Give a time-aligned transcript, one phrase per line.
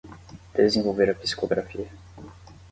[0.55, 1.85] Desenvolver a psicografia